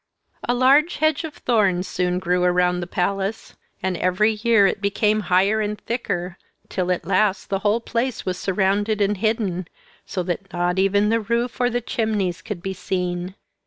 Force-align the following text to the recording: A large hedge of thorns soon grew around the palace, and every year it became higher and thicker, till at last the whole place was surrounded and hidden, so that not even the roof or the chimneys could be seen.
A 0.49 0.55
large 0.55 0.95
hedge 0.95 1.23
of 1.23 1.35
thorns 1.35 1.87
soon 1.87 2.17
grew 2.17 2.43
around 2.43 2.79
the 2.79 2.87
palace, 2.87 3.55
and 3.83 3.95
every 3.97 4.33
year 4.41 4.65
it 4.65 4.81
became 4.81 5.19
higher 5.29 5.61
and 5.61 5.79
thicker, 5.79 6.39
till 6.69 6.91
at 6.91 7.05
last 7.05 7.51
the 7.51 7.59
whole 7.59 7.79
place 7.81 8.25
was 8.25 8.39
surrounded 8.39 8.99
and 8.99 9.17
hidden, 9.17 9.67
so 10.03 10.23
that 10.23 10.51
not 10.51 10.79
even 10.79 11.09
the 11.09 11.19
roof 11.21 11.61
or 11.61 11.69
the 11.69 11.81
chimneys 11.81 12.41
could 12.41 12.63
be 12.63 12.73
seen. 12.73 13.35